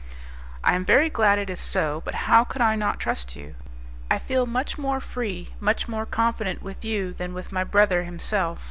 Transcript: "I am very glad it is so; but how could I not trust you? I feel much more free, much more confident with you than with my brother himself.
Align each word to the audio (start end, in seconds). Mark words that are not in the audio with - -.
"I 0.63 0.73
am 0.73 0.83
very 0.83 1.11
glad 1.11 1.37
it 1.37 1.47
is 1.47 1.59
so; 1.59 2.01
but 2.03 2.15
how 2.25 2.43
could 2.43 2.59
I 2.59 2.75
not 2.75 2.99
trust 2.99 3.35
you? 3.35 3.53
I 4.09 4.17
feel 4.17 4.47
much 4.47 4.75
more 4.79 4.99
free, 4.99 5.53
much 5.59 5.87
more 5.87 6.07
confident 6.07 6.63
with 6.63 6.83
you 6.83 7.13
than 7.13 7.35
with 7.35 7.51
my 7.51 7.63
brother 7.63 8.01
himself. 8.01 8.57